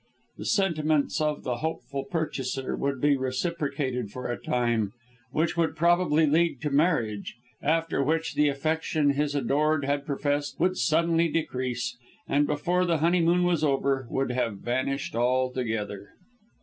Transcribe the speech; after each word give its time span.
The 0.39 0.45
sentiments 0.45 1.21
of 1.21 1.43
the 1.43 1.57
hopeful 1.57 2.05
purchaser 2.05 2.75
would 2.75 2.99
be 2.99 3.15
reciprocated 3.15 4.09
for 4.09 4.25
a 4.31 4.41
time, 4.41 4.93
which 5.29 5.55
would 5.55 5.75
probably 5.75 6.25
lead 6.25 6.59
to 6.61 6.71
marriage 6.71 7.35
after 7.61 8.03
which 8.03 8.33
the 8.33 8.47
affection 8.49 9.11
his 9.11 9.35
adored 9.35 9.85
had 9.85 10.07
professed 10.07 10.59
would 10.59 10.75
suddenly 10.77 11.27
decrease, 11.27 11.99
and 12.27 12.47
before 12.47 12.87
the 12.87 12.97
honeymoon 12.97 13.43
was 13.43 13.63
over, 13.63 14.07
would 14.09 14.31
have 14.31 14.57
vanished 14.57 15.15
altogether. 15.15 16.09